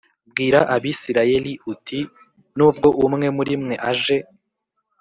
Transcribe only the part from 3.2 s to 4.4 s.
muri mwe aje